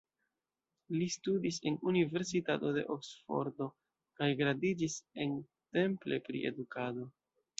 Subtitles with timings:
[0.99, 3.67] Li studis en Universitato de Oksfordo
[4.21, 4.95] kaj gradiĝis
[5.27, 5.37] en
[5.79, 7.07] Temple pri edukado.